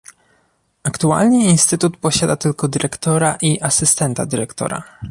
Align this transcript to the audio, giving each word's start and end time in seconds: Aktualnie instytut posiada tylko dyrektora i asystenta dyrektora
Aktualnie 0.83 1.49
instytut 1.51 1.97
posiada 1.97 2.35
tylko 2.35 2.67
dyrektora 2.67 3.37
i 3.41 3.61
asystenta 3.61 4.25
dyrektora 4.25 4.83